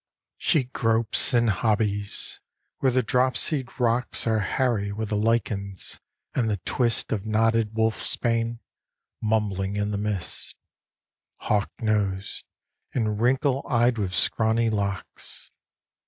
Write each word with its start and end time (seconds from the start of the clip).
She 0.39 0.63
gropes 0.63 1.31
and 1.31 1.47
hobbies, 1.47 2.39
where 2.79 2.91
the 2.91 3.03
dropsied 3.03 3.79
rocks 3.79 4.25
Are 4.25 4.39
hairy 4.39 4.91
with 4.91 5.09
the 5.09 5.15
lichens 5.15 5.99
and 6.33 6.49
the 6.49 6.57
twist 6.65 7.11
Of 7.11 7.27
knotted 7.27 7.75
wolf's 7.75 8.15
bane, 8.15 8.61
mumbling 9.21 9.75
in 9.75 9.91
the 9.91 9.99
mist, 9.99 10.55
Hawk 11.41 11.69
nosed 11.79 12.45
and 12.95 13.21
wrinkle 13.21 13.63
eyed 13.69 13.99
with 13.99 14.15
scrawny 14.15 14.71
locks. 14.71 15.51